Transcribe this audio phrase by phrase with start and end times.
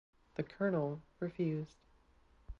[0.33, 1.77] The colonel refused.